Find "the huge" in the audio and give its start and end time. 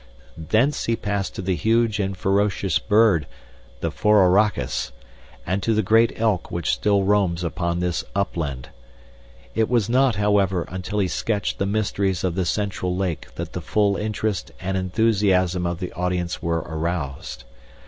1.43-1.99